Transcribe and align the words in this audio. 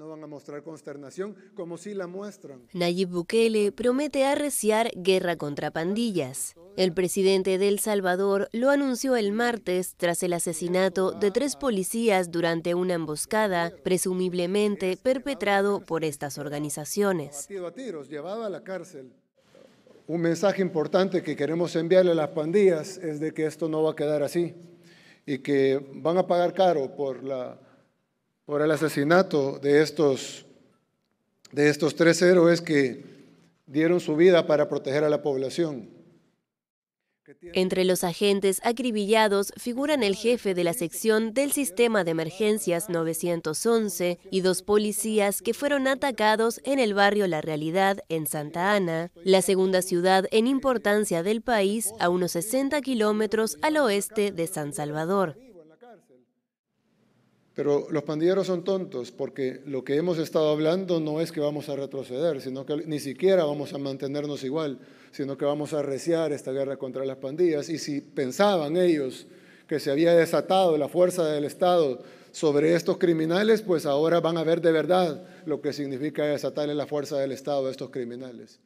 No 0.00 0.08
van 0.08 0.24
a 0.24 0.26
mostrar 0.26 0.62
consternación 0.62 1.36
como 1.54 1.76
si 1.76 1.92
la 1.92 2.06
muestran. 2.06 2.62
Nayib 2.72 3.10
Bukele 3.10 3.70
promete 3.70 4.24
arreciar 4.24 4.90
guerra 4.96 5.36
contra 5.36 5.72
pandillas. 5.72 6.54
El 6.78 6.94
presidente 6.94 7.58
de 7.58 7.68
El 7.68 7.80
Salvador 7.80 8.48
lo 8.52 8.70
anunció 8.70 9.14
el 9.14 9.32
martes 9.32 9.96
tras 9.98 10.22
el 10.22 10.32
asesinato 10.32 11.12
de 11.12 11.30
tres 11.30 11.54
policías 11.54 12.30
durante 12.30 12.74
una 12.74 12.94
emboscada, 12.94 13.74
presumiblemente 13.84 14.96
perpetrado 14.96 15.84
por 15.84 16.02
estas 16.02 16.38
organizaciones. 16.38 17.46
A 17.50 17.70
tiros, 17.70 18.08
llevado 18.08 18.44
a 18.44 18.48
la 18.48 18.64
cárcel. 18.64 19.12
Un 20.06 20.22
mensaje 20.22 20.62
importante 20.62 21.22
que 21.22 21.36
queremos 21.36 21.76
enviarle 21.76 22.12
a 22.12 22.14
las 22.14 22.30
pandillas 22.30 22.96
es 22.96 23.20
de 23.20 23.34
que 23.34 23.44
esto 23.44 23.68
no 23.68 23.82
va 23.82 23.90
a 23.90 23.96
quedar 23.96 24.22
así 24.22 24.54
y 25.26 25.40
que 25.40 25.78
van 25.96 26.16
a 26.16 26.26
pagar 26.26 26.54
caro 26.54 26.96
por, 26.96 27.22
la, 27.22 27.60
por 28.50 28.62
el 28.62 28.72
asesinato 28.72 29.60
de 29.60 29.80
estos, 29.80 30.44
de 31.52 31.68
estos 31.68 31.94
tres 31.94 32.20
héroes 32.20 32.60
que 32.60 33.04
dieron 33.64 34.00
su 34.00 34.16
vida 34.16 34.48
para 34.48 34.68
proteger 34.68 35.04
a 35.04 35.08
la 35.08 35.22
población. 35.22 35.88
Entre 37.52 37.84
los 37.84 38.02
agentes 38.02 38.60
acribillados 38.64 39.52
figuran 39.56 40.02
el 40.02 40.16
jefe 40.16 40.54
de 40.54 40.64
la 40.64 40.72
sección 40.72 41.32
del 41.32 41.52
sistema 41.52 42.02
de 42.02 42.10
emergencias 42.10 42.88
911 42.88 44.18
y 44.32 44.40
dos 44.40 44.62
policías 44.62 45.42
que 45.42 45.54
fueron 45.54 45.86
atacados 45.86 46.60
en 46.64 46.80
el 46.80 46.92
barrio 46.92 47.28
La 47.28 47.42
Realidad 47.42 48.00
en 48.08 48.26
Santa 48.26 48.74
Ana, 48.74 49.12
la 49.22 49.42
segunda 49.42 49.80
ciudad 49.80 50.26
en 50.32 50.48
importancia 50.48 51.22
del 51.22 51.40
país 51.40 51.92
a 52.00 52.08
unos 52.08 52.32
60 52.32 52.80
kilómetros 52.80 53.58
al 53.62 53.76
oeste 53.76 54.32
de 54.32 54.48
San 54.48 54.72
Salvador. 54.72 55.36
Pero 57.60 57.88
los 57.90 58.04
pandilleros 58.04 58.46
son 58.46 58.64
tontos 58.64 59.10
porque 59.10 59.60
lo 59.66 59.84
que 59.84 59.94
hemos 59.96 60.16
estado 60.16 60.48
hablando 60.48 60.98
no 60.98 61.20
es 61.20 61.30
que 61.30 61.40
vamos 61.40 61.68
a 61.68 61.76
retroceder, 61.76 62.40
sino 62.40 62.64
que 62.64 62.74
ni 62.86 62.98
siquiera 62.98 63.44
vamos 63.44 63.74
a 63.74 63.78
mantenernos 63.78 64.44
igual, 64.44 64.78
sino 65.10 65.36
que 65.36 65.44
vamos 65.44 65.74
a 65.74 65.80
arreciar 65.80 66.32
esta 66.32 66.52
guerra 66.52 66.78
contra 66.78 67.04
las 67.04 67.18
pandillas. 67.18 67.68
Y 67.68 67.76
si 67.76 68.00
pensaban 68.00 68.78
ellos 68.78 69.26
que 69.68 69.78
se 69.78 69.90
había 69.90 70.14
desatado 70.14 70.78
la 70.78 70.88
fuerza 70.88 71.26
del 71.26 71.44
Estado 71.44 72.02
sobre 72.32 72.74
estos 72.74 72.96
criminales, 72.96 73.60
pues 73.60 73.84
ahora 73.84 74.20
van 74.20 74.38
a 74.38 74.42
ver 74.42 74.62
de 74.62 74.72
verdad 74.72 75.22
lo 75.44 75.60
que 75.60 75.74
significa 75.74 76.24
desatarle 76.24 76.74
la 76.74 76.86
fuerza 76.86 77.18
del 77.18 77.32
Estado 77.32 77.66
a 77.66 77.70
estos 77.70 77.90
criminales. 77.90 78.58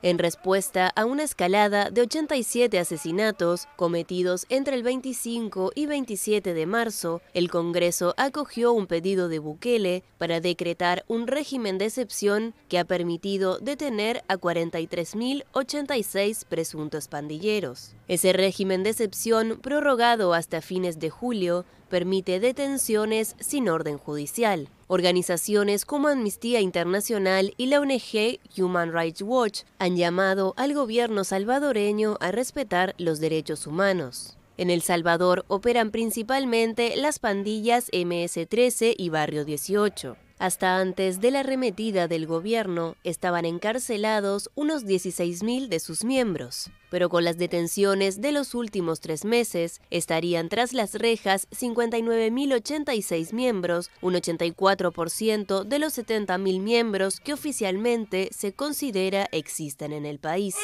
En 0.00 0.18
respuesta 0.18 0.92
a 0.94 1.04
una 1.04 1.24
escalada 1.24 1.90
de 1.90 2.02
87 2.02 2.78
asesinatos 2.78 3.66
cometidos 3.74 4.46
entre 4.48 4.76
el 4.76 4.84
25 4.84 5.72
y 5.74 5.86
27 5.86 6.54
de 6.54 6.66
marzo, 6.66 7.20
el 7.34 7.50
Congreso 7.50 8.14
acogió 8.16 8.72
un 8.72 8.86
pedido 8.86 9.28
de 9.28 9.40
Bukele 9.40 10.04
para 10.16 10.38
decretar 10.38 11.04
un 11.08 11.26
régimen 11.26 11.78
de 11.78 11.86
excepción 11.86 12.54
que 12.68 12.78
ha 12.78 12.84
permitido 12.84 13.58
detener 13.58 14.22
a 14.28 14.36
43.086 14.36 16.44
presuntos 16.44 17.08
pandilleros. 17.08 17.96
Ese 18.06 18.32
régimen 18.32 18.84
de 18.84 18.90
excepción, 18.90 19.58
prorrogado 19.60 20.32
hasta 20.32 20.60
fines 20.60 21.00
de 21.00 21.10
julio, 21.10 21.64
permite 21.88 22.38
detenciones 22.38 23.34
sin 23.40 23.68
orden 23.68 23.98
judicial. 23.98 24.68
Organizaciones 24.90 25.84
como 25.84 26.08
Amnistía 26.08 26.62
Internacional 26.62 27.52
y 27.58 27.66
la 27.66 27.80
ONG 27.80 28.38
Human 28.56 28.90
Rights 28.90 29.20
Watch 29.20 29.60
han 29.78 29.98
llamado 29.98 30.54
al 30.56 30.72
gobierno 30.72 31.24
salvadoreño 31.24 32.16
a 32.20 32.32
respetar 32.32 32.94
los 32.96 33.20
derechos 33.20 33.66
humanos. 33.66 34.38
En 34.56 34.70
El 34.70 34.80
Salvador 34.80 35.44
operan 35.48 35.90
principalmente 35.90 36.96
las 36.96 37.18
pandillas 37.18 37.90
MS-13 37.92 38.94
y 38.96 39.10
Barrio 39.10 39.44
18. 39.44 40.16
Hasta 40.38 40.78
antes 40.78 41.20
de 41.20 41.32
la 41.32 41.40
arremetida 41.40 42.06
del 42.06 42.26
gobierno 42.26 42.94
estaban 43.02 43.44
encarcelados 43.44 44.50
unos 44.54 44.84
16.000 44.84 45.66
de 45.66 45.80
sus 45.80 46.04
miembros, 46.04 46.70
pero 46.90 47.08
con 47.08 47.24
las 47.24 47.38
detenciones 47.38 48.20
de 48.20 48.30
los 48.30 48.54
últimos 48.54 49.00
tres 49.00 49.24
meses 49.24 49.80
estarían 49.90 50.48
tras 50.48 50.72
las 50.72 50.94
rejas 50.94 51.48
59.086 51.50 53.32
miembros, 53.32 53.90
un 54.00 54.14
84% 54.14 55.64
de 55.64 55.78
los 55.80 55.98
70.000 55.98 56.60
miembros 56.60 57.18
que 57.18 57.32
oficialmente 57.32 58.28
se 58.30 58.52
considera 58.52 59.28
existen 59.32 59.92
en 59.92 60.06
el 60.06 60.20
país. 60.20 60.54